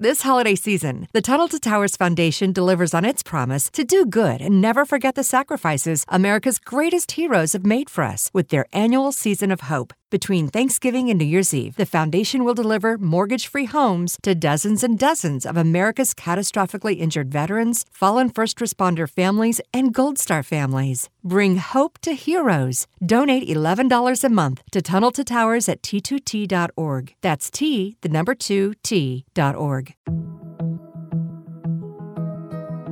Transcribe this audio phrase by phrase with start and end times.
[0.00, 4.40] This holiday season, the Tunnel to Towers Foundation delivers on its promise to do good
[4.40, 9.10] and never forget the sacrifices America's greatest heroes have made for us with their annual
[9.10, 9.92] season of hope.
[10.10, 14.82] Between Thanksgiving and New Year's Eve, the foundation will deliver mortgage free homes to dozens
[14.82, 21.10] and dozens of America's catastrophically injured veterans, fallen first responder families, and Gold Star families.
[21.22, 22.86] Bring hope to heroes.
[23.04, 27.14] Donate $11 a month to Tunnel to Towers at t2t.org.
[27.20, 29.94] That's T, the number 2, T.org.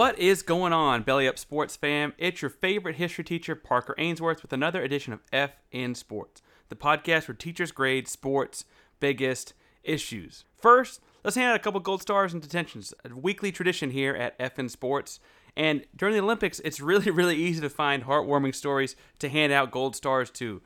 [0.00, 2.14] What is going on, Belly Up Sports fam?
[2.16, 6.40] It's your favorite history teacher, Parker Ainsworth, with another edition of F in Sports,
[6.70, 8.64] the podcast where teachers grade sports'
[8.98, 9.52] biggest
[9.84, 10.46] issues.
[10.56, 14.36] First, let's hand out a couple gold stars and detentions, a weekly tradition here at
[14.40, 15.20] F in Sports.
[15.54, 19.70] And during the Olympics, it's really, really easy to find heartwarming stories to hand out
[19.70, 20.62] gold stars to.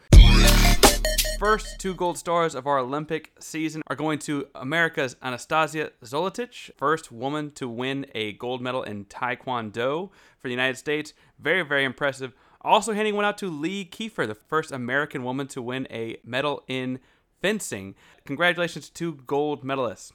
[1.38, 7.10] First two gold stars of our Olympic season are going to America's Anastasia Zolotic, first
[7.10, 11.12] woman to win a gold medal in Taekwondo for the United States.
[11.38, 12.32] Very, very impressive.
[12.60, 16.62] Also handing one out to Lee Kiefer, the first American woman to win a medal
[16.68, 17.00] in
[17.42, 17.94] fencing.
[18.24, 20.12] Congratulations to two gold medalists.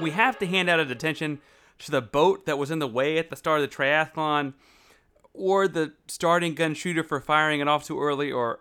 [0.00, 1.40] We have to hand out a detention
[1.80, 4.54] to the boat that was in the way at the start of the triathlon
[5.34, 8.60] or the starting gun shooter for firing it off too early or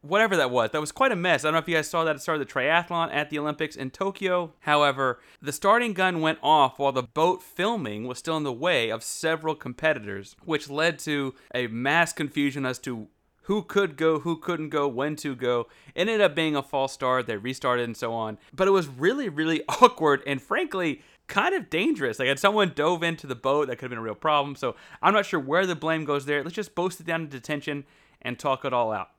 [0.00, 0.70] whatever that was.
[0.70, 1.44] That was quite a mess.
[1.44, 3.30] I don't know if you guys saw that at the start of the triathlon at
[3.30, 4.52] the Olympics in Tokyo.
[4.60, 8.90] However, the starting gun went off while the boat filming was still in the way
[8.90, 13.08] of several competitors, which led to a mass confusion as to
[13.44, 15.66] who could go, who couldn't go, when to go.
[15.94, 17.26] It ended up being a false start.
[17.26, 18.38] They restarted and so on.
[18.54, 22.18] But it was really, really awkward and frankly, kind of dangerous.
[22.18, 24.56] Like, had someone dove into the boat, that could have been a real problem.
[24.56, 26.42] So I'm not sure where the blame goes there.
[26.42, 27.84] Let's just boast it down to detention
[28.22, 29.10] and talk it all out.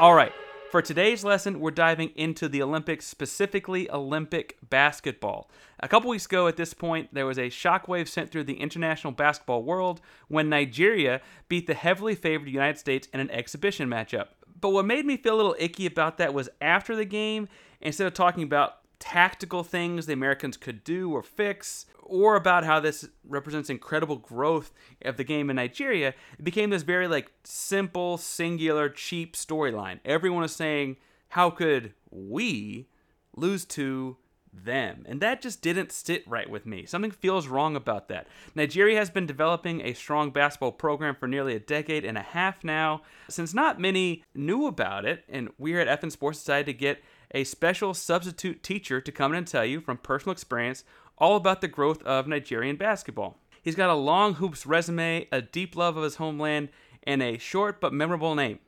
[0.00, 0.32] All right.
[0.70, 5.50] For today's lesson, we're diving into the Olympics, specifically Olympic basketball.
[5.80, 9.14] A couple weeks ago, at this point, there was a shockwave sent through the international
[9.14, 14.26] basketball world when Nigeria beat the heavily favored United States in an exhibition matchup.
[14.60, 17.48] But what made me feel a little icky about that was after the game,
[17.80, 22.80] instead of talking about tactical things the Americans could do or fix, or about how
[22.80, 24.72] this represents incredible growth
[25.02, 30.00] of the game in Nigeria, it became this very like simple, singular, cheap storyline.
[30.04, 30.96] Everyone is saying,
[31.28, 32.88] "How could we
[33.36, 34.16] lose to
[34.64, 36.86] them?" And that just didn't sit right with me.
[36.86, 38.26] Something feels wrong about that.
[38.54, 42.64] Nigeria has been developing a strong basketball program for nearly a decade and a half
[42.64, 43.02] now.
[43.28, 47.02] Since not many knew about it, and we here at FN Sports decided to get
[47.32, 50.84] a special substitute teacher to come in and tell you from personal experience
[51.18, 53.38] all about the growth of Nigerian basketball.
[53.62, 56.68] He's got a long hoops resume, a deep love of his homeland,
[57.02, 58.60] and a short but memorable name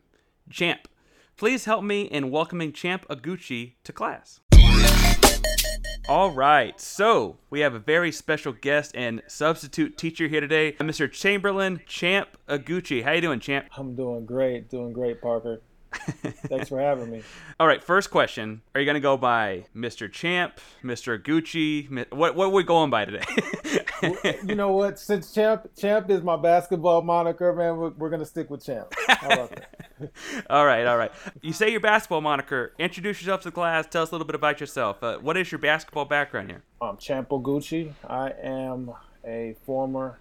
[0.50, 0.88] Champ.
[1.36, 4.40] Please help me in welcoming Champ Oguchi to class.
[6.08, 11.11] All right, so we have a very special guest and substitute teacher here today, Mr.
[11.11, 13.05] Chamberlain Champ Oguchi.
[13.05, 13.67] How you doing, Champ?
[13.76, 15.61] I'm doing great, doing great, Parker.
[15.92, 17.22] Thanks for having me.
[17.60, 20.10] All right, first question: Are you gonna go by Mr.
[20.10, 21.19] Champ, Mr.
[21.19, 21.88] Oguchi?
[22.12, 23.25] What what are we going by today?
[24.44, 24.98] you know what?
[24.98, 28.92] Since Champ Champ is my basketball moniker, man, we're, we're gonna stick with Champ.
[29.06, 30.12] How about that?
[30.50, 31.12] all right, all right.
[31.42, 32.72] You say your basketball moniker.
[32.78, 33.86] Introduce yourself to the class.
[33.86, 35.02] Tell us a little bit about yourself.
[35.02, 36.62] Uh, what is your basketball background here?
[36.81, 37.93] I'm Champ Oguchi.
[38.08, 38.93] I am
[39.25, 40.19] a former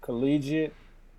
[0.00, 0.74] collegiate,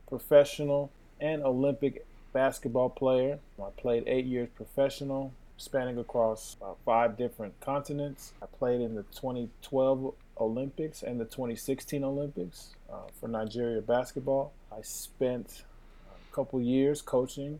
[0.07, 3.39] professional, and Olympic basketball player.
[3.61, 8.33] I played eight years professional, spanning across uh, five different continents.
[8.41, 14.53] I played in the 2012 Olympics and the 2016 Olympics uh, for Nigeria basketball.
[14.71, 15.63] I spent
[16.09, 17.59] a couple years coaching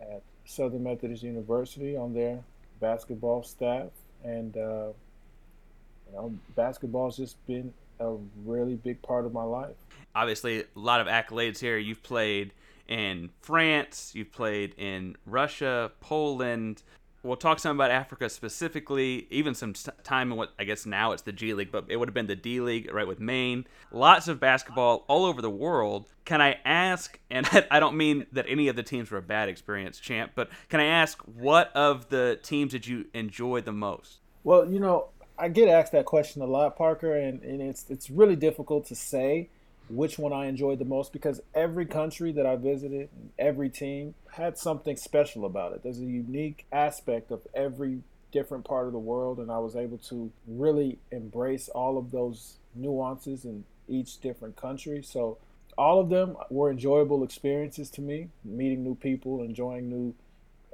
[0.00, 2.40] at Southern Methodist University on their
[2.80, 3.88] basketball staff,
[4.24, 4.88] and uh,
[6.06, 8.14] you know, basketball's just been a
[8.44, 9.74] really big part of my life.
[10.14, 11.78] Obviously, a lot of accolades here.
[11.78, 12.52] You've played
[12.88, 16.82] in France, you've played in Russia, Poland.
[17.22, 19.72] We'll talk some about Africa specifically, even some
[20.04, 22.28] time in what I guess now it's the G League, but it would have been
[22.28, 23.66] the D League, right, with Maine.
[23.90, 26.06] Lots of basketball all over the world.
[26.24, 29.48] Can I ask, and I don't mean that any of the teams were a bad
[29.48, 34.20] experience, champ, but can I ask what of the teams did you enjoy the most?
[34.44, 38.08] Well, you know, I get asked that question a lot, Parker, and, and it's it's
[38.08, 39.50] really difficult to say
[39.88, 44.58] which one I enjoyed the most because every country that I visited, every team had
[44.58, 45.82] something special about it.
[45.82, 48.02] There's a unique aspect of every
[48.32, 52.56] different part of the world, and I was able to really embrace all of those
[52.74, 55.02] nuances in each different country.
[55.02, 55.38] So,
[55.78, 60.14] all of them were enjoyable experiences to me, meeting new people, enjoying new,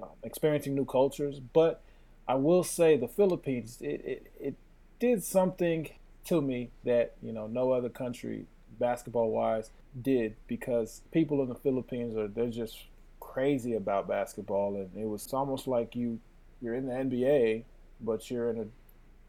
[0.01, 1.41] uh, experiencing new cultures.
[1.41, 1.83] But
[2.29, 4.55] I will say the Philippines, it, it, it
[5.01, 5.91] did something
[6.27, 8.47] to me that you know no other country
[8.79, 9.71] basketball wise
[10.01, 12.77] did because people in the Philippines are they're just
[13.21, 16.19] crazy about basketball and it was almost like you
[16.61, 17.65] you're in the NBA
[18.01, 18.73] but you're in an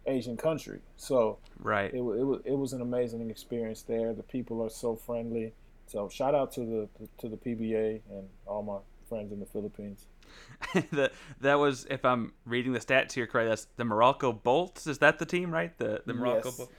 [0.05, 0.79] Asian country.
[0.97, 4.13] So right, it, it was it was an amazing experience there.
[4.13, 5.53] The people are so friendly.
[5.87, 10.05] So shout out to the to the PBA and all my friends in the Philippines.
[10.91, 11.11] the,
[11.41, 14.87] that was, if I'm reading the stats here correctly, that's the Morocco Bolts.
[14.87, 15.77] Is that the team, right?
[15.77, 16.57] The the Meralco yes.
[16.57, 16.73] Bolts.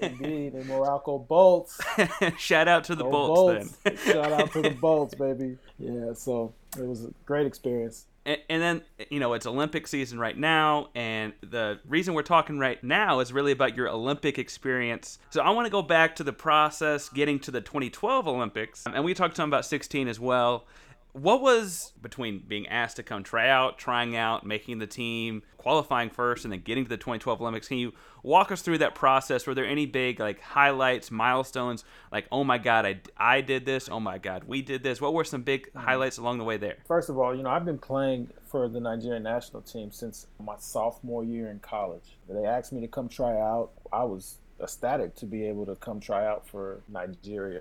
[0.00, 1.80] Indeed, the Morocco Bolts.
[2.38, 3.76] Shout out to the Bolts.
[4.04, 5.58] Shout out to the Bolts, baby.
[5.78, 8.06] Yeah, so it was a great experience.
[8.24, 12.58] And, and then, you know, it's Olympic season right now, and the reason we're talking
[12.58, 15.18] right now is really about your Olympic experience.
[15.30, 19.04] So I want to go back to the process getting to the 2012 Olympics, and
[19.04, 20.66] we talked some about 16 as well
[21.12, 26.08] what was between being asked to come try out, trying out, making the team, qualifying
[26.08, 27.68] first, and then getting to the 2012 Olympics?
[27.68, 27.92] Can you
[28.22, 29.46] walk us through that process?
[29.46, 31.84] Were there any big like highlights, milestones?
[32.10, 33.90] Like, oh my God, I, I did this.
[33.90, 35.02] Oh my God, we did this.
[35.02, 35.80] What were some big mm-hmm.
[35.80, 36.78] highlights along the way there?
[36.86, 40.56] First of all, you know, I've been playing for the Nigerian national team since my
[40.58, 42.16] sophomore year in college.
[42.28, 43.70] They asked me to come try out.
[43.92, 47.60] I was ecstatic to be able to come try out for Nigeria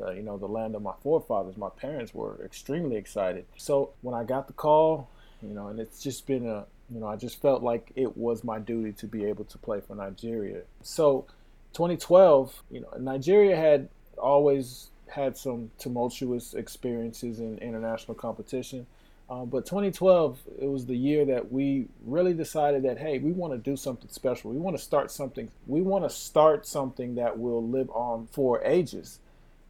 [0.00, 1.56] uh, you know, the land of my forefathers.
[1.56, 3.46] My parents were extremely excited.
[3.56, 5.08] So when I got the call,
[5.42, 8.44] you know, and it's just been a, you know, I just felt like it was
[8.44, 10.62] my duty to be able to play for Nigeria.
[10.82, 11.26] So
[11.72, 13.88] 2012, you know, Nigeria had
[14.18, 18.86] always had some tumultuous experiences in international competition.
[19.28, 23.52] Um, but 2012, it was the year that we really decided that, hey, we want
[23.52, 24.52] to do something special.
[24.52, 25.50] We want to start something.
[25.66, 29.18] We want to start something that will live on for ages.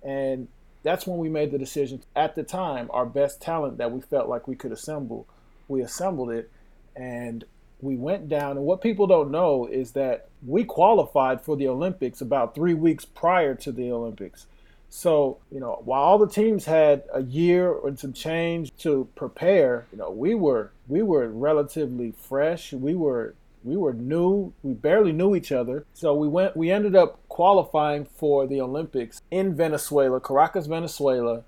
[0.07, 0.47] And
[0.85, 2.03] that's when we made the decision.
[2.15, 5.27] At the time, our best talent that we felt like we could assemble,
[5.67, 6.51] we assembled it
[6.95, 7.45] and
[7.81, 8.57] we went down.
[8.57, 13.05] And what people don't know is that we qualified for the Olympics about three weeks
[13.05, 14.47] prior to the Olympics.
[14.89, 19.87] So, you know, while all the teams had a year and some change to prepare,
[19.91, 22.73] you know, we were we were relatively fresh.
[22.73, 23.35] We were
[23.67, 24.53] we were new.
[24.63, 25.85] We barely knew each other.
[25.93, 26.57] So we went.
[26.57, 31.43] We ended up qualifying for the Olympics in Venezuela, Caracas, Venezuela,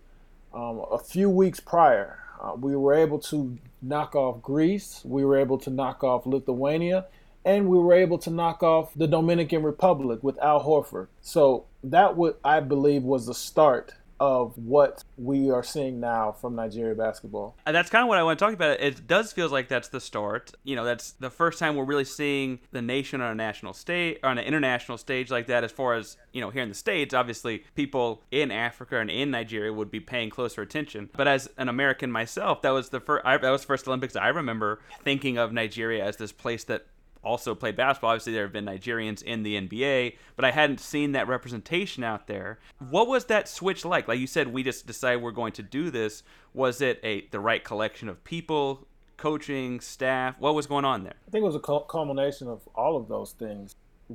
[0.52, 2.18] um, a few weeks prior.
[2.40, 5.02] Uh, we were able to knock off Greece.
[5.04, 7.06] We were able to knock off Lithuania.
[7.44, 11.06] And we were able to knock off the Dominican Republic with Al Horford.
[11.22, 16.56] So that what I believe was the start of what we are seeing now from
[16.56, 17.56] Nigeria basketball.
[17.66, 18.80] And that's kind of what I want to talk about.
[18.80, 20.52] It does feel like that's the start.
[20.64, 24.18] You know, that's the first time we're really seeing the nation on a national stage,
[24.22, 25.64] on an international stage like that.
[25.64, 29.30] As far as you know, here in the states, obviously people in Africa and in
[29.30, 31.10] Nigeria would be paying closer attention.
[31.16, 33.24] But as an American myself, that was the first.
[33.24, 36.86] I, that was the first Olympics I remember thinking of Nigeria as this place that
[37.22, 38.10] also played basketball.
[38.10, 42.26] Obviously, there have been Nigerians in the NBA, but I hadn't seen that representation out
[42.26, 42.58] there.
[42.90, 44.08] What was that switch like?
[44.08, 46.22] Like you said, we just decided we're going to do this.
[46.54, 50.36] Was it a the right collection of people, coaching, staff?
[50.38, 51.14] What was going on there?
[51.26, 53.74] I think it was a culmination of all of those things.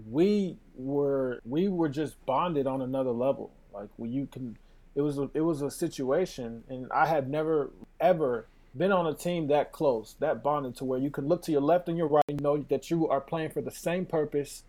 [0.10, 3.51] We were we were just bonded on another level.
[3.74, 4.57] Like when you can,
[4.95, 9.13] it was a, it was a situation, and I had never ever been on a
[9.13, 12.07] team that close, that bonded to where you can look to your left and your
[12.07, 14.63] right and know that you are playing for the same purpose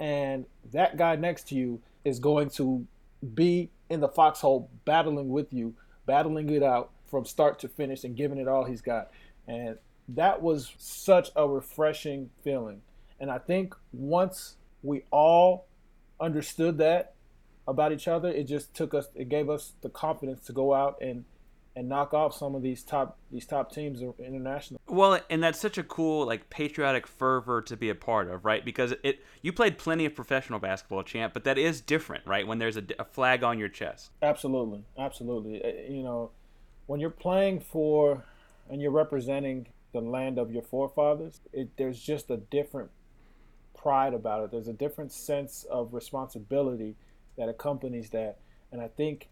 [0.00, 2.86] and that guy next to you is going to
[3.34, 5.74] be in the foxhole battling with you,
[6.06, 9.10] battling it out from start to finish and giving it all he's got.
[9.46, 12.82] And that was such a refreshing feeling.
[13.20, 15.66] And I think once we all
[16.20, 17.14] understood that
[17.66, 20.98] about each other, it just took us, it gave us the confidence to go out
[21.00, 21.24] and
[21.76, 24.80] and knock off some of these top these top teams international.
[24.86, 28.64] Well, and that's such a cool like patriotic fervor to be a part of, right?
[28.64, 32.46] Because it you played plenty of professional basketball, champ, but that is different, right?
[32.46, 34.10] When there's a, a flag on your chest.
[34.22, 35.64] Absolutely, absolutely.
[35.64, 36.30] Uh, you know,
[36.86, 38.24] when you're playing for
[38.70, 42.90] and you're representing the land of your forefathers, it, there's just a different
[43.76, 44.50] pride about it.
[44.50, 46.96] There's a different sense of responsibility
[47.36, 48.38] that accompanies that,
[48.70, 49.28] and I think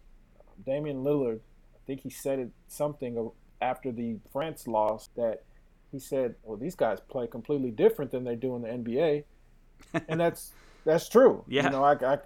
[0.65, 1.39] Damian Lillard
[1.85, 5.43] think he said it something after the France loss that
[5.91, 9.23] he said, "Well, these guys play completely different than they do in the NBA,"
[10.07, 10.51] and that's
[10.85, 11.43] that's true.
[11.47, 12.17] Yeah, you know, I, I,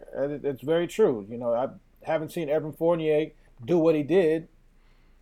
[0.43, 1.25] it's very true.
[1.29, 1.67] You know, I
[2.03, 3.31] haven't seen Evan Fournier
[3.65, 4.47] do what he did.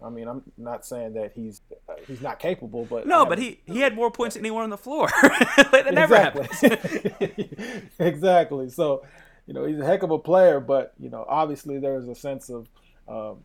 [0.03, 3.61] I mean, I'm not saying that he's uh, he's not capable, but no, but he
[3.65, 5.09] he had more points than anyone on the floor.
[5.71, 6.63] that never happens.
[7.99, 8.69] exactly.
[8.69, 9.03] So,
[9.47, 12.49] you know, he's a heck of a player, but you know, obviously there's a sense
[12.49, 12.67] of
[13.07, 13.43] um,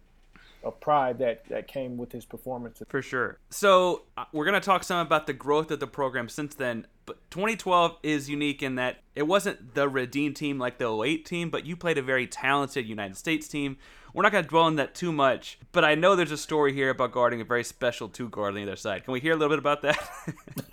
[0.63, 2.83] of pride that that came with his performance.
[2.89, 3.39] For sure.
[3.51, 6.87] So uh, we're gonna talk some about the growth of the program since then.
[7.07, 11.51] But 2012 is unique in that it wasn't the Redeem team like the 08 team,
[11.51, 13.79] but you played a very talented United States team.
[14.13, 16.91] We're not gonna dwell on that too much, but I know there's a story here
[16.91, 19.05] about guarding a very special two guard on the other side.
[19.05, 19.99] Can we hear a little bit about that?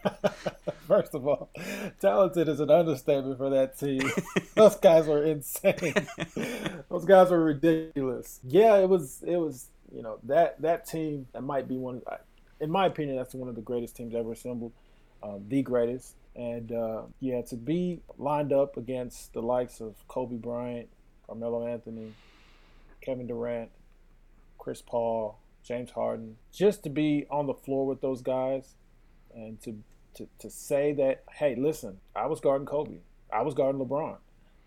[0.87, 1.49] First of all,
[1.99, 4.09] talented is an understatement for that team.
[4.55, 5.93] Those guys were insane.
[6.89, 8.39] Those guys were ridiculous.
[8.43, 9.21] Yeah, it was.
[9.27, 12.01] It was you know that that team that might be one.
[12.59, 14.73] In my opinion, that's one of the greatest teams ever assembled,
[15.21, 16.15] um, the greatest.
[16.35, 20.87] And uh, yeah, to be lined up against the likes of Kobe Bryant,
[21.25, 22.13] Carmelo Anthony,
[23.01, 23.69] Kevin Durant,
[24.57, 28.75] Chris Paul, James Harden, just to be on the floor with those guys,
[29.33, 29.77] and to
[30.15, 32.97] to, to say that, hey, listen, I was guarding Kobe,
[33.31, 34.17] I was guarding LeBron.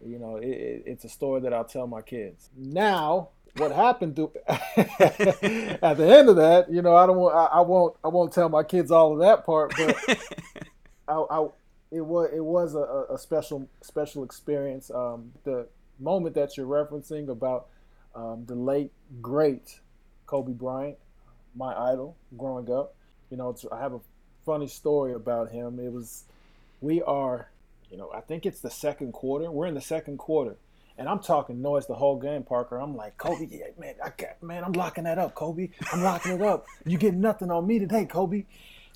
[0.04, 2.48] You know, it, it, it's a story that I'll tell my kids.
[2.56, 7.58] Now, what happened to at the end of that, you know, I don't want, I,
[7.58, 9.96] I, won't, I won't tell my kids all of that part, but
[11.08, 11.48] I, I,
[11.90, 14.90] it was, it was a, a special, special experience.
[14.90, 15.66] Um, the
[15.98, 17.66] moment that you're referencing about
[18.14, 19.80] um, the late great
[20.26, 20.96] Kobe Bryant,
[21.54, 22.94] my idol growing up.
[23.30, 24.00] You know, I have a
[24.44, 25.78] funny story about him.
[25.78, 26.24] It was,
[26.80, 27.50] we are,
[27.90, 29.50] you know, I think it's the second quarter.
[29.50, 30.56] We're in the second quarter
[31.00, 32.76] and I'm talking noise the whole game, Parker.
[32.76, 35.70] I'm like, Kobe, yeah, man, I got, man, I'm locking that up, Kobe.
[35.90, 36.66] I'm locking it up.
[36.84, 38.44] You get nothing on me today, Kobe.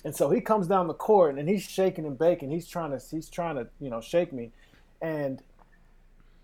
[0.03, 2.51] And so he comes down the court and he's shaking and baking.
[2.51, 4.51] He's trying to, he's trying to, you know, shake me,
[5.01, 5.41] and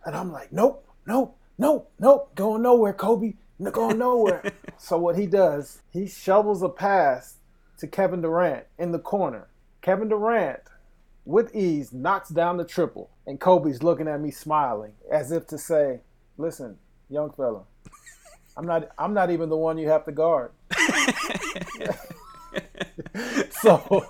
[0.04, 3.36] and I'm like, nope, nope, nope, nope, going nowhere, Kobe,
[3.72, 4.52] going nowhere.
[4.80, 7.36] so what he does, he shovels a pass
[7.78, 9.48] to Kevin Durant in the corner.
[9.84, 10.62] Kevin Durant
[11.26, 15.58] with ease knocks down the triple, and Kobe's looking at me smiling as if to
[15.58, 16.02] say,
[16.38, 16.78] "Listen,
[17.10, 17.64] young fella,
[18.58, 20.52] I'm not I'm not even the one you have to guard."
[23.52, 24.08] so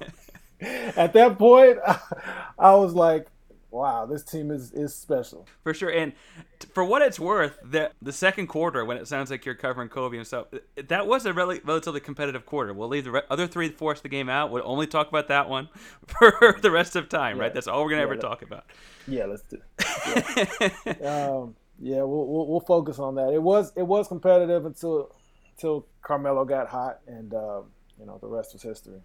[0.61, 1.79] at that point,
[2.59, 3.27] I was like,
[3.71, 5.89] wow, this team is is special for sure.
[5.89, 6.13] And
[6.59, 9.89] t- for what it's worth, the the second quarter when it sounds like you're covering
[9.89, 12.73] Kobe himself, that was a really relatively competitive quarter.
[12.73, 14.51] We'll leave the re- other three force the game out.
[14.51, 15.69] We'll only talk about that one
[16.05, 17.43] for the rest of time, yeah.
[17.43, 17.53] right?
[17.53, 18.65] That's all we're gonna yeah, ever that, talk about.
[19.07, 19.57] Yeah, let's do.
[20.85, 23.33] Yeah, um, yeah we'll, we'll, we'll focus on that.
[23.33, 25.15] It was it was competitive until
[25.55, 27.65] until Carmelo got hot, and um,
[27.99, 28.99] you know the rest was history.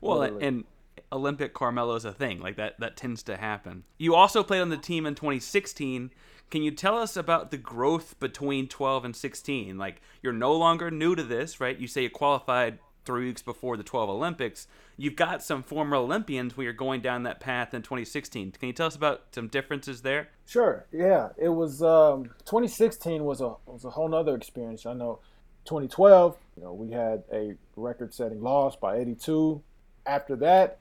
[0.00, 0.46] Well, Literally.
[0.46, 0.64] and
[1.12, 2.40] Olympic Carmelo's a thing.
[2.40, 3.84] Like that that tends to happen.
[3.98, 6.10] You also played on the team in 2016.
[6.50, 9.78] Can you tell us about the growth between 12 and 16?
[9.78, 11.78] Like you're no longer new to this, right?
[11.78, 14.68] You say you qualified 3 weeks before the 12 Olympics.
[14.96, 18.52] You've got some former Olympians where you're going down that path in 2016.
[18.52, 20.28] Can you tell us about some differences there?
[20.46, 20.86] Sure.
[20.92, 24.86] Yeah, it was um, 2016 was a was a whole nother experience.
[24.86, 25.20] I know
[25.64, 29.62] 2012, you know, we had a record-setting loss by 82.
[30.06, 30.78] After that,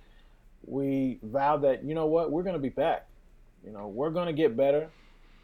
[0.65, 3.07] we vowed that you know what we're going to be back.
[3.65, 4.89] You know we're going to get better.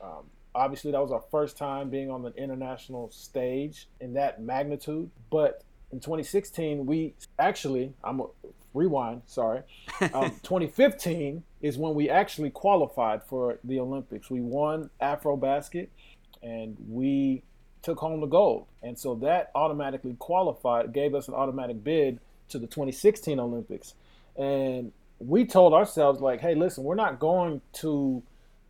[0.02, 0.26] Um,
[0.58, 5.10] obviously that was our first time being on the international stage in that magnitude.
[5.30, 8.26] But in 2016 we actually i'm a
[8.74, 9.62] rewind sorry.
[10.14, 14.30] Um, 2015 is when we actually qualified for the olympics.
[14.30, 15.88] We won afrobasket
[16.44, 17.44] and we
[17.82, 18.68] took home the gold.
[18.84, 22.20] And so that automatically qualified gave us an automatic bid
[22.50, 23.96] to the 2016 olympics.
[24.36, 28.24] And we told ourselves like, hey, listen, we're not going to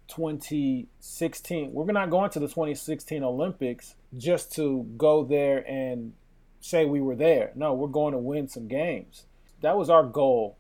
[0.08, 1.74] 2016.
[1.74, 6.14] We're not going to the 2016 Olympics just to go there and
[6.62, 7.52] say we were there.
[7.56, 9.26] No, we're going to win some games.
[9.62, 10.58] That was our goal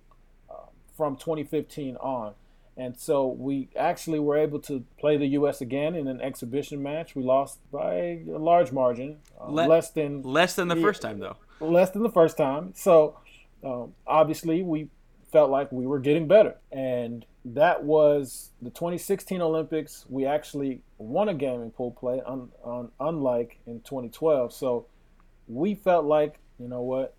[0.49, 0.55] uh,
[0.95, 2.33] from 2015 on.
[2.75, 5.61] And so we actually were able to play the U.S.
[5.61, 7.15] again in an exhibition match.
[7.15, 11.01] We lost by a large margin, uh, Le- less than less than the yeah, first
[11.01, 11.37] time, though.
[11.59, 12.73] Less than the first time.
[12.75, 13.17] So
[13.63, 14.89] um, obviously we
[15.31, 16.55] felt like we were getting better.
[16.71, 20.05] And that was the 2016 Olympics.
[20.09, 22.49] We actually won a game in pool play, un,
[22.99, 24.53] unlike in 2012.
[24.53, 24.87] So
[25.47, 27.15] we felt like, you know what,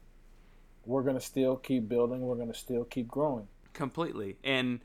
[0.85, 3.47] we're going to still keep building, we're going to still keep growing.
[3.73, 4.37] Completely.
[4.43, 4.81] And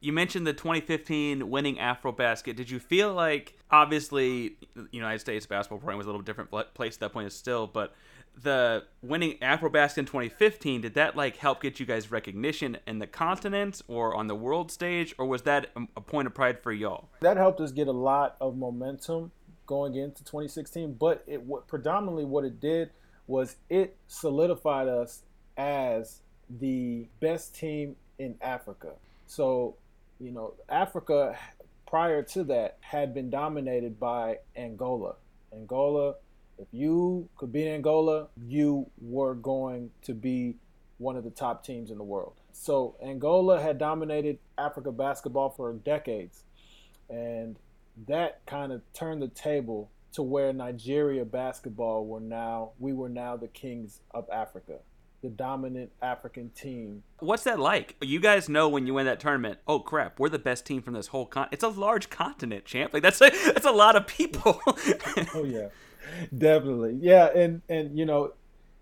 [0.00, 2.56] you mentioned the 2015 winning Afrobasket.
[2.56, 6.94] Did you feel like, obviously, the United States basketball program was a little different place
[6.96, 7.94] at that point is still, but
[8.40, 13.06] the winning Afrobasket in 2015 did that like help get you guys recognition in the
[13.06, 17.08] continent or on the world stage or was that a point of pride for y'all?
[17.20, 19.30] That helped us get a lot of momentum
[19.66, 22.90] going into 2016 but it what predominantly what it did
[23.26, 25.22] was it solidified us
[25.56, 28.92] as the best team in Africa.
[29.26, 29.76] So
[30.20, 31.38] you know Africa
[31.86, 35.14] prior to that had been dominated by Angola.
[35.52, 36.16] Angola
[36.58, 40.56] if you could beat Angola, you were going to be
[40.98, 42.34] one of the top teams in the world.
[42.52, 46.44] So Angola had dominated Africa basketball for decades.
[47.10, 47.56] And
[48.06, 53.36] that kind of turned the table to where Nigeria basketball were now we were now
[53.36, 54.78] the kings of Africa
[55.24, 57.02] the dominant African team.
[57.18, 57.96] What's that like?
[58.02, 59.58] You guys know when you win that tournament.
[59.66, 61.48] Oh crap, we're the best team from this whole con.
[61.50, 62.92] It's a large continent, champ.
[62.92, 64.60] Like that's a, that's a lot of people.
[65.34, 65.68] oh yeah,
[66.36, 66.98] Definitely.
[67.00, 68.32] Yeah, and and you know,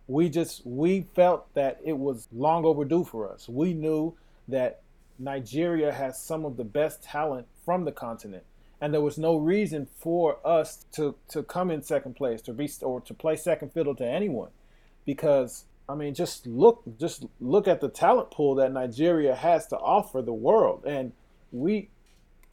[0.06, 3.48] we just we felt that it was long overdue for us.
[3.48, 4.16] We knew
[4.48, 4.82] that
[5.18, 8.44] Nigeria has some of the best talent from the continent.
[8.80, 12.68] And there was no reason for us to, to come in second place, to be
[12.82, 14.50] or to play second fiddle to anyone.
[15.06, 19.76] Because I mean, just look just look at the talent pool that Nigeria has to
[19.76, 20.84] offer the world.
[20.84, 21.12] And
[21.52, 21.90] we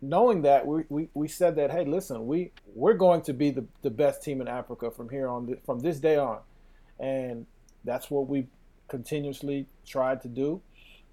[0.01, 3.65] knowing that we, we, we said that hey listen we we're going to be the,
[3.81, 6.39] the best team in africa from here on from this day on.
[6.99, 7.45] And
[7.85, 8.47] that's what we
[8.87, 10.61] continuously tried to do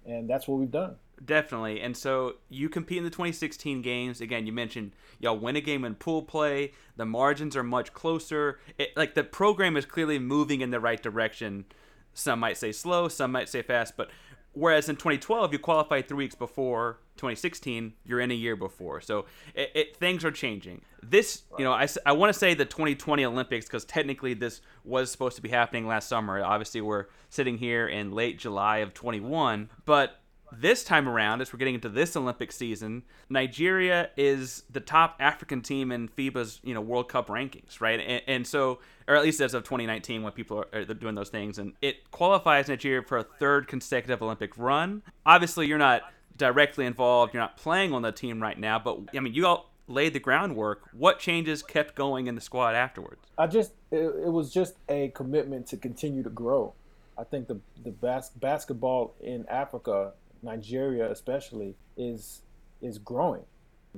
[0.05, 0.95] and that's what we've done.
[1.23, 1.81] Definitely.
[1.81, 4.21] And so you compete in the 2016 games.
[4.21, 6.71] Again you mentioned y'all win a game in pool play.
[6.95, 8.59] The margins are much closer.
[8.77, 11.65] It, like the program is clearly moving in the right direction.
[12.13, 14.09] Some might say slow some might say fast but
[14.57, 19.01] whereas in 2012 you qualified three weeks before 2016 you're in a year before.
[19.01, 20.81] So it, it things are changing.
[21.03, 25.11] This you know i, I want to say the 2020 olympics because technically this was
[25.11, 26.43] supposed to be happening last summer.
[26.43, 31.59] Obviously we're sitting here in late july of 21 but this time around, as we're
[31.59, 36.81] getting into this Olympic season, Nigeria is the top African team in FIBA's you know
[36.81, 37.99] World Cup rankings, right?
[37.99, 41.57] And, and so, or at least as of 2019, when people are, doing those things,
[41.57, 45.01] and it qualifies Nigeria for a third consecutive Olympic run.
[45.25, 46.01] Obviously, you're not
[46.35, 49.71] directly involved, you're not playing on the team right now, but I mean, you all
[49.87, 50.89] laid the groundwork.
[50.93, 53.21] What changes kept going in the squad afterwards?
[53.37, 56.73] I just it, it was just a commitment to continue to grow.
[57.17, 62.41] I think the the bas- basketball in Africa Nigeria especially is
[62.81, 63.43] is growing.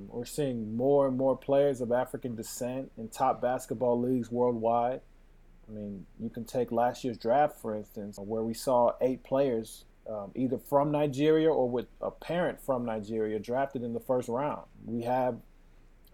[0.08, 5.02] We're seeing more and more players of African descent in top basketball leagues worldwide.
[5.68, 9.86] I mean, you can take last year's draft, for instance, where we saw eight players
[10.10, 14.64] um, either from Nigeria or with a parent from Nigeria drafted in the first round.
[14.86, 15.38] We have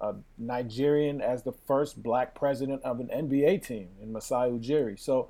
[0.02, 5.00] a Nigerian as the first black president of an NBA team in Masai Ujiri.
[5.00, 5.30] So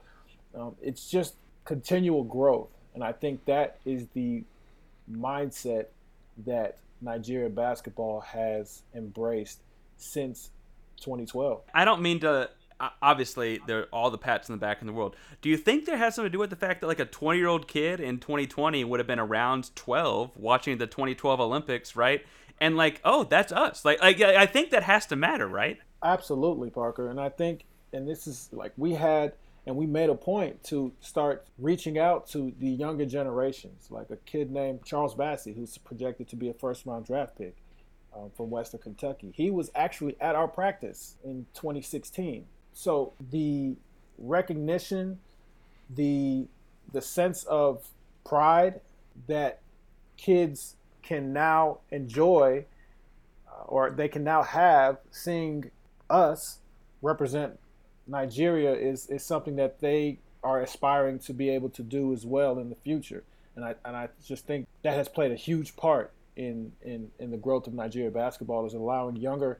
[0.56, 2.70] um, it's just continual growth.
[2.96, 4.44] And I think that is the
[5.12, 5.88] mindset
[6.46, 9.62] that Nigeria basketball has embraced
[9.98, 10.52] since
[10.98, 11.62] 2012.
[11.74, 12.50] I don't mean to.
[13.02, 15.16] Obviously, there are all the pats in the back in the world.
[15.42, 17.40] Do you think there has something to do with the fact that like a 20
[17.40, 22.26] year old kid in 2020 would have been around 12 watching the 2012 Olympics, right?
[22.60, 23.86] And like, oh, that's us.
[23.86, 25.78] Like, like I think that has to matter, right?
[26.04, 27.10] Absolutely, Parker.
[27.10, 29.34] And I think, and this is like we had
[29.66, 34.18] and we made a point to start reaching out to the younger generations, like a
[34.18, 37.56] kid named Charles Bassey, who's projected to be a first round draft pick
[38.16, 39.34] um, from Western Kentucky.
[39.36, 42.46] He was actually at our practice in 2016.
[42.74, 43.76] So the
[44.18, 45.20] recognition,
[45.90, 46.48] the
[46.92, 47.88] the sense of
[48.24, 48.82] pride
[49.28, 49.62] that
[50.18, 52.66] kids can now enjoy,
[53.48, 55.72] uh, or they can now have seeing
[56.10, 56.60] us
[57.02, 57.60] represent
[58.08, 62.60] Nigeria is is something that they are aspiring to be able to do as well
[62.60, 63.24] in the future.
[63.56, 67.32] And I and I just think that has played a huge part in in in
[67.32, 69.60] the growth of Nigeria basketball is allowing younger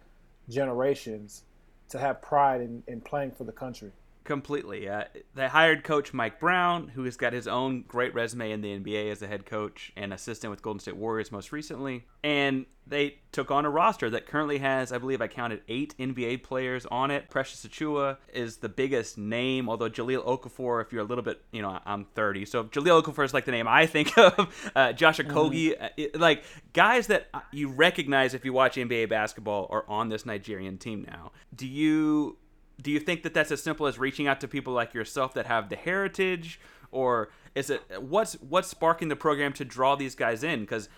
[0.50, 1.44] generations
[1.90, 3.92] to have pride in, in playing for the country.
[4.26, 4.90] Completely.
[4.90, 5.04] Uh,
[5.36, 9.12] they hired coach Mike Brown, who has got his own great resume in the NBA
[9.12, 12.06] as a head coach and assistant with Golden State Warriors most recently.
[12.24, 16.42] And they took on a roster that currently has, I believe I counted eight NBA
[16.42, 17.30] players on it.
[17.30, 21.62] Precious Achiuwa is the biggest name, although Jahlil Okafor, if you're a little bit, you
[21.62, 22.46] know, I'm 30.
[22.46, 24.72] So Jahlil Okafor is like the name I think of.
[24.76, 26.20] Uh, Josh Okogie, mm-hmm.
[26.20, 31.06] like guys that you recognize if you watch NBA basketball are on this Nigerian team
[31.08, 31.32] now.
[31.56, 32.38] Do you
[32.82, 35.46] do you think that that's as simple as reaching out to people like yourself that
[35.46, 36.60] have the heritage?
[36.92, 40.62] Or is it what's what's sparking the program to draw these guys in?
[40.62, 40.90] Because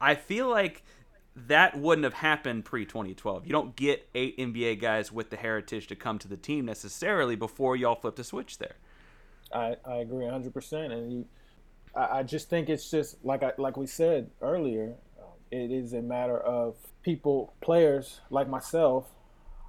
[0.00, 0.82] i feel like
[1.34, 5.86] that wouldn't have happened pre 2012 you don't get eight nba guys with the heritage
[5.86, 8.76] to come to the team necessarily before y'all flip the switch there.
[9.52, 11.26] I, I agree 100% and you,
[11.94, 14.94] I, I just think it's just like I, like we said earlier
[15.50, 19.06] it is a matter of people players like myself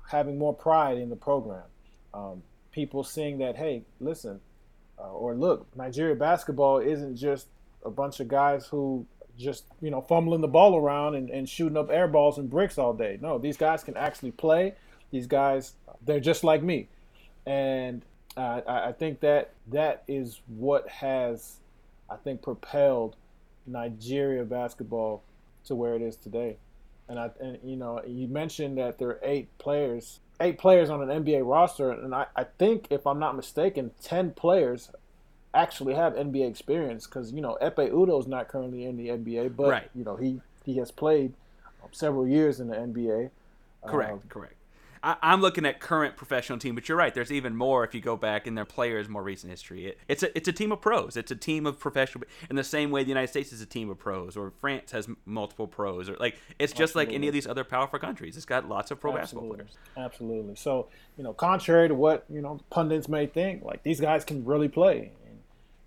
[0.08, 1.64] having more pride in the program.
[2.14, 4.40] Um, people seeing that, hey, listen,
[5.00, 7.48] uh, or look, Nigeria basketball isn't just
[7.86, 9.06] a bunch of guys who
[9.38, 12.78] just you know fumbling the ball around and, and shooting up air balls and bricks
[12.78, 13.20] all day.
[13.22, 14.74] No, these guys can actually play.
[15.12, 15.74] These guys,
[16.06, 16.88] they're just like me,
[17.46, 18.04] and
[18.36, 21.58] uh, I, I think that that is what has,
[22.10, 23.16] I think, propelled
[23.66, 25.24] Nigeria basketball
[25.66, 26.58] to where it is today.
[27.10, 31.08] And I and you know you mentioned that there are eight players, eight players on
[31.08, 34.90] an NBA roster, and I, I think if I'm not mistaken, ten players
[35.54, 39.56] actually have NBA experience because you know Ekpe Udoh is not currently in the NBA,
[39.56, 39.90] but right.
[39.96, 41.34] you know he he has played
[41.92, 43.30] several years in the NBA.
[43.86, 44.56] Correct, um, correct.
[45.04, 47.14] I, am looking at current professional team, but you're right.
[47.14, 49.88] There's even more if you go back in their players' more recent history.
[49.88, 51.18] It, it's a it's a team of pros.
[51.18, 52.26] It's a team of professional.
[52.50, 55.08] In the same way, the United States is a team of pros, or France has
[55.26, 57.14] multiple pros, or like it's just Absolutely.
[57.14, 58.38] like any of these other powerful countries.
[58.38, 59.58] It's got lots of pro Absolutely.
[59.58, 60.12] basketball players.
[60.12, 60.56] Absolutely.
[60.56, 64.46] So you know, contrary to what you know pundits may think, like these guys can
[64.46, 65.12] really play.
[65.26, 65.40] And,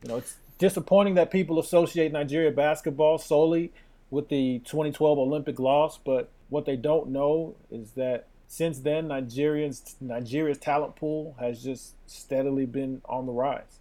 [0.02, 3.72] you know, it's disappointing that people associate Nigeria basketball solely
[4.10, 9.94] with the 2012 Olympic loss, but what they don't know is that since then, Nigerians
[10.00, 13.78] Nigeria's talent pool has just steadily been on the rise.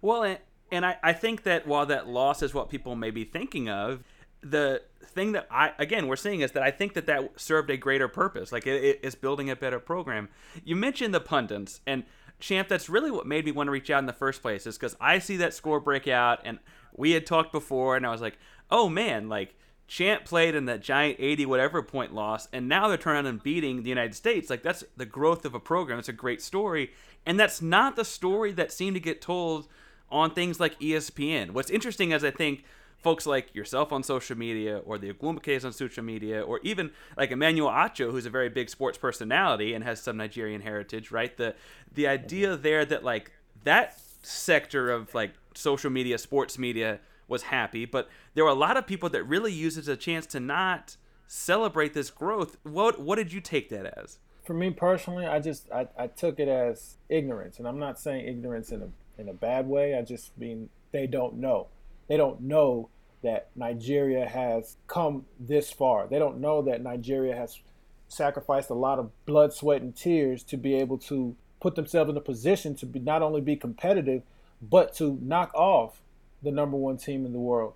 [0.00, 0.38] Well, and,
[0.72, 4.02] and I, I think that while that loss is what people may be thinking of,
[4.42, 7.76] the thing that I again we're seeing is that I think that that served a
[7.76, 8.50] greater purpose.
[8.50, 10.30] Like it, it is building a better program.
[10.64, 12.02] You mentioned the pundits and
[12.40, 12.66] champ.
[12.66, 14.66] That's really what made me want to reach out in the first place.
[14.66, 16.58] Is because I see that score breakout, and
[16.92, 18.36] we had talked before, and I was like,
[18.68, 19.54] oh man, like
[19.92, 23.82] Champ played in that giant 80 whatever point loss, and now they're turning and beating
[23.82, 24.48] the United States.
[24.48, 25.98] Like, that's the growth of a program.
[25.98, 26.92] It's a great story.
[27.26, 29.68] And that's not the story that seemed to get told
[30.10, 31.50] on things like ESPN.
[31.50, 32.64] What's interesting is I think
[33.02, 37.30] folks like yourself on social media, or the Ogwumikes on social media, or even like
[37.30, 41.36] Emmanuel Acho, who's a very big sports personality and has some Nigerian heritage, right?
[41.36, 41.54] The
[41.94, 43.32] the idea there that like
[43.64, 47.00] that sector of like social media, sports media
[47.32, 49.96] was happy, but there were a lot of people that really used it as a
[49.96, 52.58] chance to not celebrate this growth.
[52.62, 54.18] What what did you take that as?
[54.44, 58.28] For me personally, I just I, I took it as ignorance, and I'm not saying
[58.28, 59.96] ignorance in a in a bad way.
[59.96, 61.68] I just mean they don't know.
[62.06, 62.90] They don't know
[63.22, 66.06] that Nigeria has come this far.
[66.06, 67.60] They don't know that Nigeria has
[68.08, 72.16] sacrificed a lot of blood, sweat, and tears to be able to put themselves in
[72.16, 74.22] a position to be not only be competitive,
[74.60, 76.02] but to knock off
[76.42, 77.74] the number one team in the world.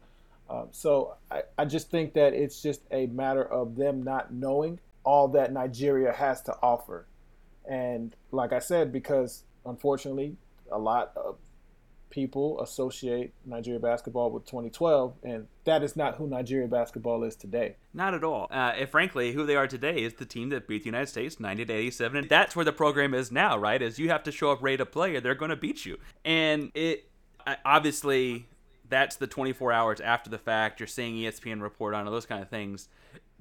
[0.49, 4.79] Um, so I, I just think that it's just a matter of them not knowing
[5.05, 7.07] all that Nigeria has to offer.
[7.69, 10.37] And like I said, because unfortunately,
[10.71, 11.37] a lot of
[12.11, 17.77] people associate Nigeria basketball with 2012, and that is not who Nigeria basketball is today.
[17.93, 18.47] Not at all.
[18.51, 21.41] Uh, and frankly, who they are today is the team that beat the United States
[21.41, 23.83] 90 to 87, and that's where the program is now, right?
[23.83, 25.99] Is you have to show up ready to play, or they're going to beat you.
[26.25, 27.11] And it
[27.65, 28.49] obviously
[28.89, 30.81] that's the 24 hours after the fact.
[30.81, 32.89] You're seeing ESPN report on all those kind of things.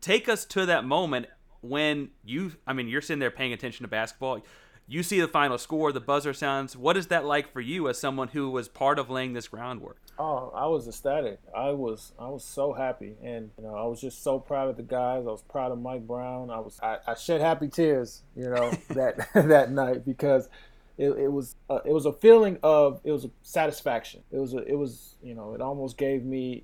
[0.01, 1.27] Take us to that moment
[1.61, 4.41] when you, I mean, you're sitting there paying attention to basketball
[4.87, 6.77] you see the final score, the buzzer sounds.
[6.77, 9.97] What is that like for you as someone who was part of laying this groundwork?
[10.19, 11.39] Oh, I was ecstatic.
[11.55, 14.77] I was I was so happy, and you know I was just so proud of
[14.77, 15.25] the guys.
[15.27, 16.51] I was proud of Mike Brown.
[16.51, 20.49] I was I, I shed happy tears, you know, that that night because
[20.97, 24.21] it, it was uh, it was a feeling of it was a satisfaction.
[24.31, 26.63] It was a, it was you know it almost gave me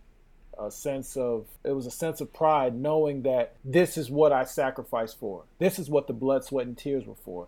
[0.60, 4.44] a sense of it was a sense of pride knowing that this is what I
[4.44, 5.44] sacrificed for.
[5.60, 7.48] This is what the blood, sweat, and tears were for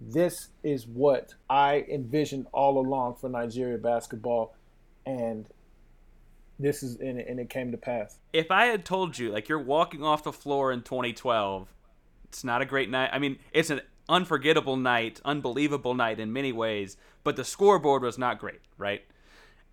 [0.00, 4.54] this is what I envisioned all along for Nigeria basketball,
[5.06, 5.48] and
[6.58, 8.18] this is and, and it came to pass.
[8.32, 11.68] If I had told you, like you're walking off the floor in 2012,
[12.24, 13.10] it's not a great night.
[13.12, 18.18] I mean, it's an unforgettable night, unbelievable night in many ways, but the scoreboard was
[18.18, 19.02] not great, right?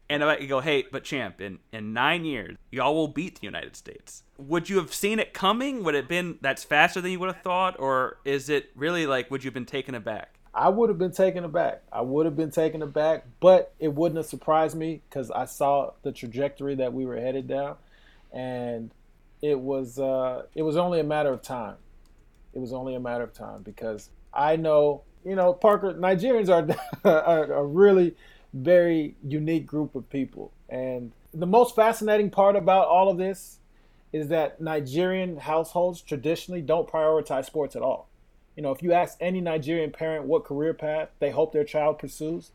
[0.10, 3.78] And I go, hey, but champ, in, in nine years, y'all will beat the United
[3.78, 4.24] States.
[4.38, 5.84] Would you have seen it coming?
[5.84, 7.80] Would it have been that's faster than you would have thought?
[7.80, 10.36] Or is it really like, would you have been taken aback?
[10.54, 11.84] I would have been taken aback.
[11.94, 15.92] I would have been taken aback, but it wouldn't have surprised me because I saw
[16.02, 17.78] the trajectory that we were headed down,
[18.34, 18.92] and
[19.42, 21.76] it was uh, it was only a matter of time.
[22.54, 26.76] It was only a matter of time because I know, you know, Parker Nigerians are
[27.10, 28.16] are, are really
[28.54, 30.52] very unique group of people.
[30.70, 33.60] And the most fascinating part about all of this
[34.12, 38.10] is that Nigerian households traditionally don't prioritize sports at all.
[38.56, 42.00] You know, if you ask any Nigerian parent what career path they hope their child
[42.00, 42.52] pursues,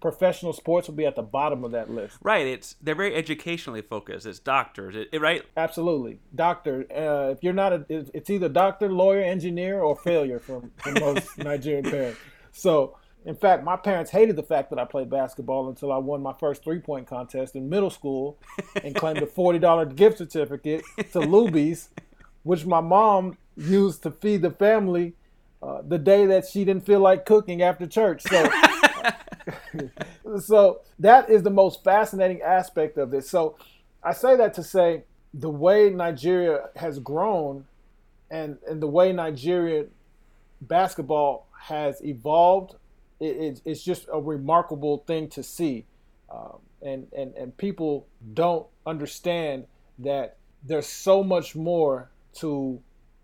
[0.00, 2.18] professional sports will be at the bottom of that list.
[2.22, 2.46] Right.
[2.46, 4.26] It's they're very educationally focused.
[4.26, 5.42] It's doctors, it, it, right?
[5.56, 6.86] Absolutely, doctor.
[6.90, 11.38] Uh, if you're not a, it's either doctor, lawyer, engineer, or failure for, for most
[11.38, 12.18] Nigerian parents.
[12.52, 16.22] So in fact, my parents hated the fact that I played basketball until I won
[16.22, 18.38] my first three point contest in middle school
[18.84, 21.88] and claimed a $40 gift certificate to Luby's,
[22.44, 25.14] which my mom used to feed the family
[25.60, 28.22] uh, the day that she didn't feel like cooking after church.
[28.22, 28.48] So,
[30.40, 33.28] so that is the most fascinating aspect of this.
[33.28, 33.56] So
[34.02, 37.64] I say that to say the way Nigeria has grown
[38.30, 39.86] and, and the way Nigeria
[40.60, 42.76] basketball has evolved
[43.20, 45.86] it, it's just a remarkable thing to see.
[46.30, 49.66] Um, and, and, and people don't understand
[50.00, 52.80] that there's so much more to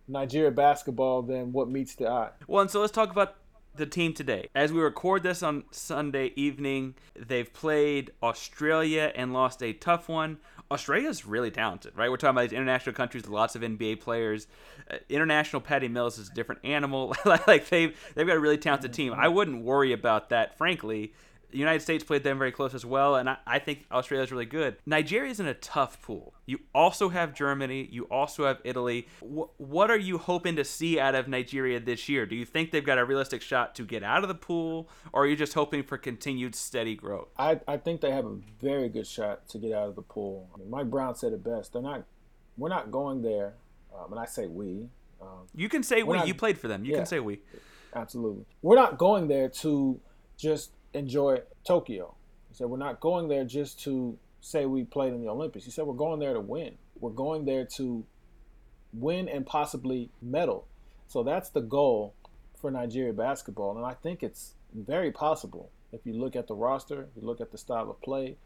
[0.08, 2.30] Nigeria basketball than what meets the eye.
[2.46, 3.36] Well, and so let's talk about
[3.74, 4.48] the team today.
[4.54, 10.38] As we record this on Sunday evening, they've played Australia and lost a tough one.
[10.70, 12.10] Australia's really talented, right?
[12.10, 14.46] We're talking about these international countries, lots of NBA players.
[14.90, 17.14] Uh, international Patty Mills is a different animal.
[17.46, 19.12] like they've they've got a really talented team.
[19.12, 21.12] I wouldn't worry about that, frankly.
[21.52, 24.32] The United States played them very close as well, and I, I think Australia is
[24.32, 24.76] really good.
[24.86, 26.34] Nigeria is in a tough pool.
[26.46, 27.88] You also have Germany.
[27.90, 29.06] You also have Italy.
[29.20, 32.26] W- what are you hoping to see out of Nigeria this year?
[32.26, 35.24] Do you think they've got a realistic shot to get out of the pool, or
[35.24, 37.28] are you just hoping for continued steady growth?
[37.38, 40.48] I, I think they have a very good shot to get out of the pool.
[40.54, 41.74] I mean, Mike Brown said it best.
[41.74, 42.04] They're not.
[42.56, 43.54] We're not going there.
[43.94, 44.88] Um, and I say we.
[45.20, 46.16] Um, you can say we.
[46.16, 46.84] Not, you played for them.
[46.84, 47.40] You yeah, can say we.
[47.94, 48.46] Absolutely.
[48.62, 50.00] We're not going there to
[50.36, 52.14] just enjoy Tokyo.
[52.48, 55.64] He said, We're not going there just to say we played in the Olympics.
[55.64, 56.76] He said, We're going there to win.
[57.00, 58.04] We're going there to
[58.92, 60.66] win and possibly medal.
[61.08, 62.14] So that's the goal
[62.60, 63.76] for Nigeria basketball.
[63.76, 67.52] And I think it's very possible if you look at the roster, you look at
[67.52, 68.36] the style of play,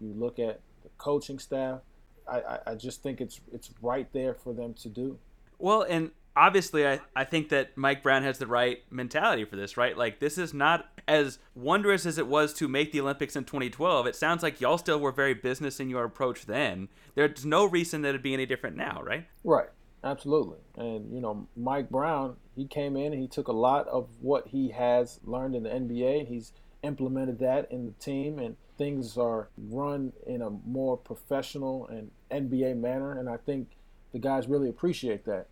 [0.00, 1.80] you look at the coaching staff.
[2.26, 5.18] I, I, just think it's it's right there for them to do.
[5.58, 9.76] Well, and obviously I, I think that Mike Brown has the right mentality for this,
[9.76, 9.96] right?
[9.96, 14.06] Like this is not as wondrous as it was to make the Olympics in 2012.
[14.06, 16.88] It sounds like y'all still were very business in your approach then.
[17.14, 19.26] There's no reason that it'd be any different now, right?
[19.42, 19.68] Right.
[20.02, 20.58] Absolutely.
[20.76, 24.48] And you know, Mike Brown, he came in and he took a lot of what
[24.48, 26.28] he has learned in the NBA.
[26.28, 32.10] He's implemented that in the team and things are run in a more professional and
[32.30, 33.68] NBA manner and I think
[34.12, 35.48] the guys really appreciate that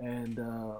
[0.00, 0.76] and uh,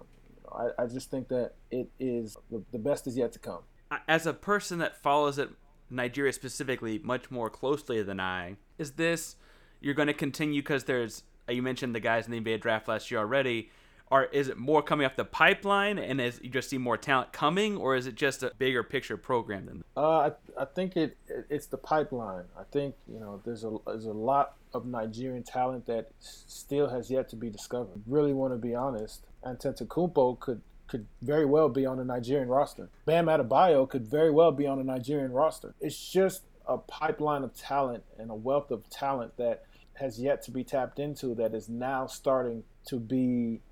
[0.53, 3.61] I, I, just think that it is the, the best is yet to come.
[4.09, 5.51] As a person that follows it,
[5.90, 9.37] Nigeria specifically, much more closely than I, is this
[9.81, 13.11] you're going to continue because there's you mentioned the guys in the NBA draft last
[13.11, 13.70] year already.
[14.12, 17.33] Or is it more coming off the pipeline, and is you just see more talent
[17.33, 19.83] coming, or is it just a bigger picture program than?
[19.96, 21.16] Uh, I, I think it
[21.48, 22.44] it's the pipeline.
[22.55, 27.11] I think you know there's a there's a lot of Nigerian talent that still has
[27.11, 28.03] yet to be discovered.
[28.07, 32.90] Really want to be honest, Antetokounmpo could could very well be on the Nigerian roster.
[33.07, 35.75] Bam Adebayo could very well be on the Nigerian roster.
[35.81, 40.51] It's just a pipeline of talent and a wealth of talent that has yet to
[40.51, 43.62] be tapped into that is now starting to be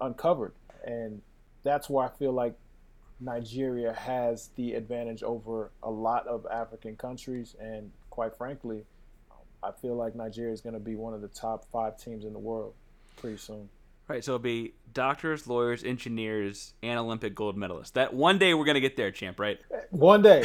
[0.00, 0.52] uncovered.
[0.84, 1.22] And
[1.62, 2.54] that's why I feel like
[3.20, 7.56] Nigeria has the advantage over a lot of African countries.
[7.60, 8.84] And quite frankly,
[9.62, 12.32] I feel like Nigeria is going to be one of the top five teams in
[12.32, 12.74] the world
[13.16, 13.68] pretty soon.
[14.06, 17.92] Right, so it'll be doctors, lawyers, engineers, and Olympic gold medalists.
[17.92, 19.40] That one day we're gonna get there, champ.
[19.40, 19.58] Right?
[19.90, 20.44] One day.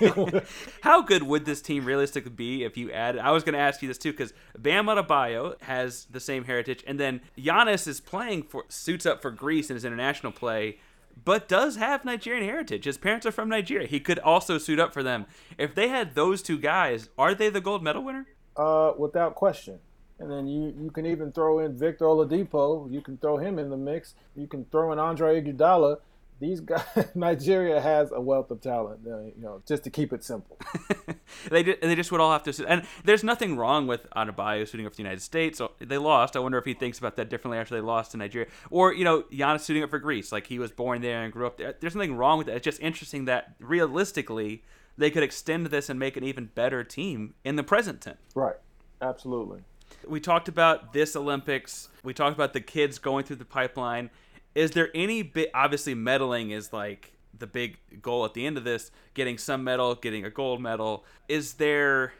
[0.82, 3.22] How good would this team realistically be if you added?
[3.22, 7.00] I was gonna ask you this too, because Bam Adebayo has the same heritage, and
[7.00, 10.78] then Giannis is playing for suits up for Greece in his international play,
[11.24, 12.84] but does have Nigerian heritage.
[12.84, 13.88] His parents are from Nigeria.
[13.88, 15.24] He could also suit up for them.
[15.56, 18.26] If they had those two guys, are they the gold medal winner?
[18.54, 19.78] Uh, without question.
[20.20, 22.90] And then you, you can even throw in Victor Oladipo.
[22.92, 24.14] You can throw him in the mix.
[24.34, 25.98] You can throw in Andre Iguodala.
[26.40, 26.82] These guys,
[27.14, 29.00] Nigeria has a wealth of talent.
[29.06, 30.56] Uh, you know, just to keep it simple.
[31.50, 32.66] they did, they just would all have to.
[32.66, 35.58] And there's nothing wrong with Adebayo suiting up for the United States.
[35.58, 36.36] So they lost.
[36.36, 39.04] I wonder if he thinks about that differently after they lost to Nigeria, or you
[39.04, 40.30] know, Giannis suiting up for Greece.
[40.32, 41.74] Like he was born there and grew up there.
[41.78, 42.56] There's nothing wrong with that.
[42.56, 44.62] It's just interesting that realistically
[44.96, 48.18] they could extend this and make an even better team in the present tense.
[48.34, 48.56] Right.
[49.00, 49.62] Absolutely.
[50.06, 51.88] We talked about this Olympics.
[52.02, 54.10] We talked about the kids going through the pipeline.
[54.54, 55.50] Is there any bit?
[55.54, 58.90] Obviously, medaling is like the big goal at the end of this.
[59.14, 61.04] Getting some medal, getting a gold medal.
[61.28, 62.14] Is there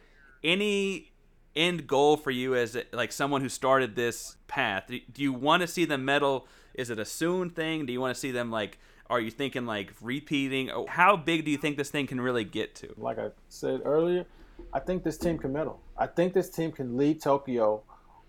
[0.44, 1.12] any
[1.56, 4.88] end goal for you as like someone who started this path?
[4.88, 6.46] Do you want to see them medal?
[6.74, 7.86] Is it a soon thing?
[7.86, 8.78] Do you want to see them like?
[9.10, 10.70] Are you thinking like repeating?
[10.86, 12.92] How big do you think this thing can really get to?
[12.98, 14.26] Like I said earlier,
[14.72, 15.80] I think this team can medal.
[15.96, 17.82] I think this team can lead Tokyo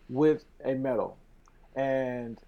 [0.07, 1.17] with a medal,
[1.75, 2.39] and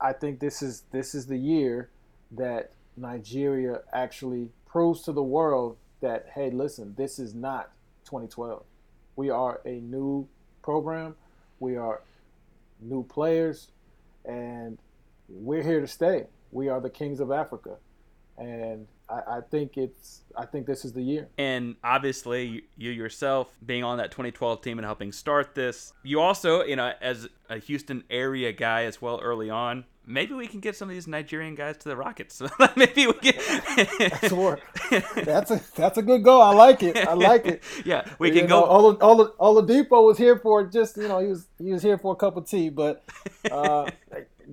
[0.00, 1.90] I think this is this is the year
[2.32, 7.70] that Nigeria actually proves to the world that hey, listen, this is not
[8.04, 8.64] 2012.
[9.16, 10.28] We are a new
[10.62, 11.16] program.
[11.60, 12.02] We are
[12.80, 13.68] new players,
[14.24, 14.78] and
[15.28, 16.26] we're here to stay.
[16.52, 17.76] We are the kings of Africa,
[18.36, 21.28] and I, I, think it's I think this is the year.
[21.36, 26.64] And obviously, you yourself being on that 2012 team and helping start this, you also,
[26.64, 29.84] you know, as a Houston area guy as well early on.
[30.06, 32.42] Maybe we can get some of these Nigerian guys to the Rockets.
[32.76, 33.34] maybe we can.
[33.98, 34.58] that's, a,
[35.24, 36.42] that's a that's a good goal.
[36.42, 36.96] I like it.
[36.98, 37.62] I like it.
[37.86, 38.96] yeah, we you can know, go.
[39.00, 42.12] All all Oladipo was here for just you know he was he was here for
[42.12, 43.02] a cup of tea, but
[43.50, 43.90] uh,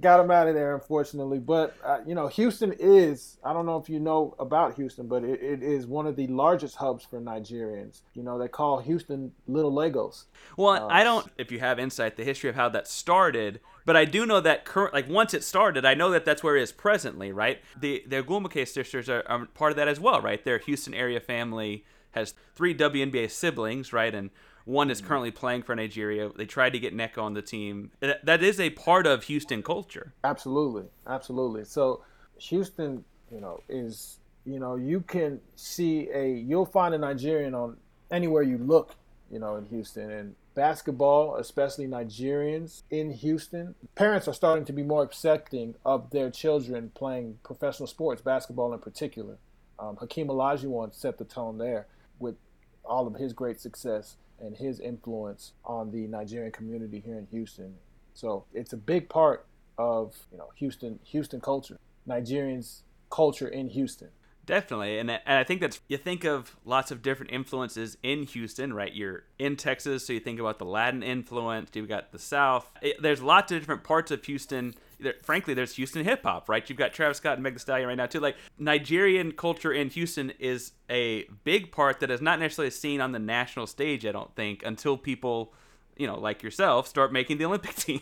[0.02, 1.40] got him out of there, unfortunately.
[1.40, 3.38] But uh, you know, Houston is.
[3.44, 6.28] I don't know if you know about Houston, but it, it is one of the
[6.28, 8.02] largest hubs for Nigerians.
[8.14, 10.26] You know, they call Houston Little Lagos.
[10.58, 11.28] Well, uh, I don't.
[11.38, 14.66] If you have insight, the history of how that started, but I do know that
[14.66, 17.32] current, like once it started, I know that that's where it is presently.
[17.32, 20.22] Right, the the Ogwumike sisters are, are part of that as well.
[20.22, 23.94] Right, their Houston area family has three WNBA siblings.
[23.94, 24.32] Right, and
[24.72, 26.32] one is currently playing for Nigeria.
[26.36, 27.92] They tried to get Nneka on the team.
[28.00, 30.14] That is a part of Houston culture.
[30.24, 31.66] Absolutely, absolutely.
[31.66, 32.04] So
[32.38, 37.78] Houston, you know, is you know you can see a you'll find a Nigerian on
[38.10, 38.96] anywhere you look,
[39.30, 43.76] you know, in Houston and basketball, especially Nigerians in Houston.
[43.96, 48.80] Parents are starting to be more accepting of their children playing professional sports, basketball in
[48.80, 49.38] particular.
[49.80, 51.88] Um, Hakeem Olajuwon set the tone there
[52.20, 52.36] with
[52.84, 57.76] all of his great success and his influence on the Nigerian community here in Houston.
[58.14, 59.46] So it's a big part
[59.78, 61.78] of you know Houston Houston culture,
[62.08, 64.10] Nigerians culture in Houston.
[64.46, 68.74] Definitely, and and I think that's you think of lots of different influences in Houston,
[68.74, 68.94] right?
[68.94, 71.70] You're in Texas, so you think about the Latin influence.
[71.74, 72.70] You've got the South.
[72.82, 76.68] It, there's lots of different parts of Houston there, frankly, there's Houston hip hop, right?
[76.70, 78.20] You've got Travis Scott and Meg Thee Stallion right now too.
[78.20, 83.12] Like Nigerian culture in Houston is a big part that is not necessarily seen on
[83.12, 84.06] the national stage.
[84.06, 85.54] I don't think until people,
[85.98, 88.02] you know, like yourself, start making the Olympic team.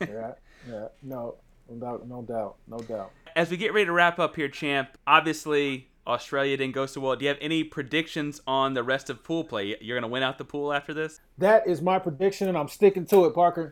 [0.00, 0.32] yeah,
[0.68, 1.36] yeah, no,
[1.68, 3.10] no doubt, no doubt, no doubt.
[3.34, 7.16] As we get ready to wrap up here, champ, obviously Australia didn't go so well.
[7.16, 9.76] Do you have any predictions on the rest of pool play?
[9.80, 11.20] You're going to win out the pool after this?
[11.38, 13.70] That is my prediction, and I'm sticking to it, Parker.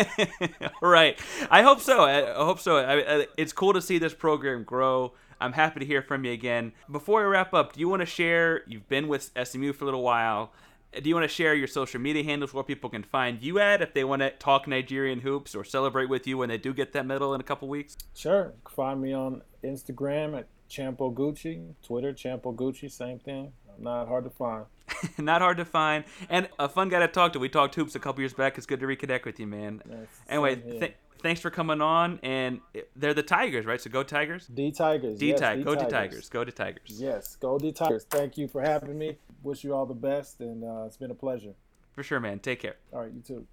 [0.82, 1.18] right.
[1.50, 2.04] I hope so.
[2.04, 2.78] I hope so.
[2.78, 5.12] I, it's cool to see this program grow.
[5.40, 6.72] I'm happy to hear from you again.
[6.90, 8.62] Before I wrap up, do you want to share?
[8.66, 10.52] You've been with SMU for a little while.
[10.92, 13.80] Do you want to share your social media handles where people can find you at
[13.80, 16.92] if they want to talk Nigerian hoops or celebrate with you when they do get
[16.94, 17.96] that medal in a couple weeks?
[18.14, 18.52] Sure.
[18.68, 23.52] Find me on Instagram at Champ Oguchi, Twitter Champ Oguchi, same thing.
[23.78, 24.64] not hard to find.
[25.18, 27.38] not hard to find, and a fun guy to talk to.
[27.38, 28.56] We talked hoops a couple years back.
[28.56, 29.82] It's good to reconnect with you, man.
[29.88, 32.20] Yes, anyway, th- thanks for coming on.
[32.22, 32.60] And
[32.96, 33.80] they're the Tigers, right?
[33.80, 34.46] So go Tigers.
[34.46, 35.18] D Tigers.
[35.18, 35.64] D yes, Tigers.
[35.64, 36.28] Go to Tigers.
[36.28, 36.82] Go to Tigers.
[36.86, 38.06] Yes, go D Tigers.
[38.08, 39.16] Thank you for having me.
[39.42, 41.54] Wish you all the best, and uh, it's been a pleasure.
[41.92, 42.38] For sure, man.
[42.38, 42.76] Take care.
[42.92, 43.46] All right, you too.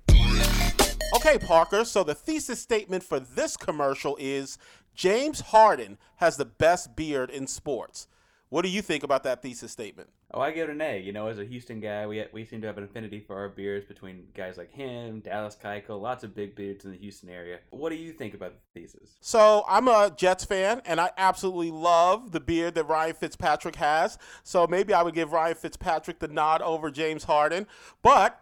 [1.15, 4.57] Okay, Parker, so the thesis statement for this commercial is
[4.98, 8.08] James Harden has the best beard in sports.
[8.50, 10.10] What do you think about that thesis statement?
[10.34, 11.00] Oh, I give it an A.
[11.00, 13.48] You know, as a Houston guy, we we seem to have an affinity for our
[13.48, 17.60] beards between guys like him, Dallas Keuchel, lots of big beards in the Houston area.
[17.70, 19.18] What do you think about the thesis?
[19.22, 24.18] So I'm a Jets fan, and I absolutely love the beard that Ryan Fitzpatrick has.
[24.43, 27.68] So maybe I would give Ryan Fitzpatrick the nod over James Harden.
[28.02, 28.41] But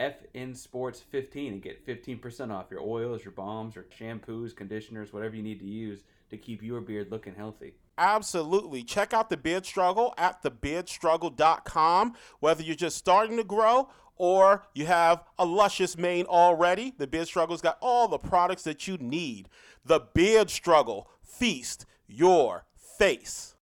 [0.00, 5.36] FN Sports 15 and get 15% off your oils, your balms, your shampoos, conditioners, whatever
[5.36, 7.74] you need to use to keep your beard looking healthy.
[7.98, 8.82] Absolutely.
[8.82, 12.14] Check out the Beard Struggle at thebeardstruggle.com.
[12.38, 17.26] Whether you're just starting to grow or you have a luscious mane already, the Beard
[17.26, 19.48] Struggle's got all the products that you need.
[19.84, 21.10] The Beard Struggle.
[21.22, 23.54] Feast your face.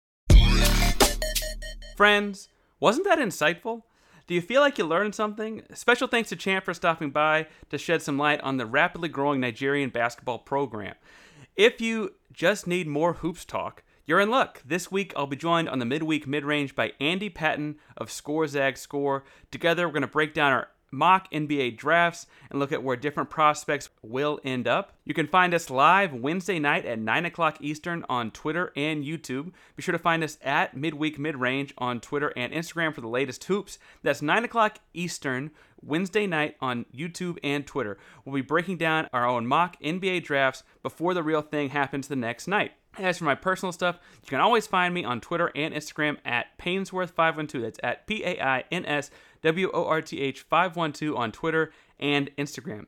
[1.97, 3.83] Friends, wasn't that insightful?
[4.27, 5.63] Do you feel like you learned something?
[5.73, 9.41] Special thanks to Champ for stopping by to shed some light on the rapidly growing
[9.41, 10.95] Nigerian basketball program.
[11.55, 14.63] If you just need more hoops talk, you're in luck.
[14.67, 18.49] This week, I'll be joined on the midweek mid range by Andy Patton of Score
[18.49, 19.23] Zag Score.
[19.53, 23.31] Together, we're going to break down our mock NBA drafts and look at where different
[23.31, 24.93] prospects will end up.
[25.05, 29.53] You can find us live Wednesday night at 9 o'clock Eastern on Twitter and YouTube.
[29.77, 33.45] Be sure to find us at Midweek Midrange on Twitter and Instagram for the latest
[33.45, 33.79] hoops.
[34.03, 35.51] That's 9 o'clock Eastern,
[35.83, 37.99] Wednesday night on YouTube and Twitter.
[38.25, 42.17] We'll be breaking down our own mock NBA drafts before the real thing happens the
[42.17, 42.73] next night.
[42.99, 46.57] As for my personal stuff, you can always find me on Twitter and Instagram at
[46.59, 47.63] Painsworth512.
[47.63, 49.11] That's at P A I N S
[49.43, 52.87] W O R T H 512 on Twitter and Instagram.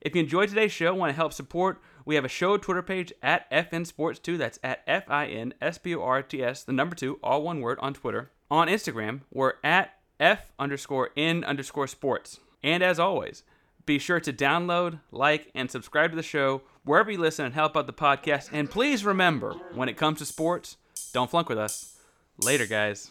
[0.00, 3.12] If you enjoyed today's show want to help support, we have a show Twitter page
[3.22, 4.38] at FN Sports 2.
[4.38, 7.42] That's at F I N S P O R T S, the number two, all
[7.42, 8.30] one word on Twitter.
[8.50, 12.40] On Instagram, we're at F underscore N underscore sports.
[12.62, 13.42] And as always,
[13.86, 17.76] be sure to download, like, and subscribe to the show wherever you listen and help
[17.76, 18.50] out the podcast.
[18.52, 20.76] And please remember, when it comes to sports,
[21.12, 21.96] don't flunk with us.
[22.38, 23.10] Later, guys.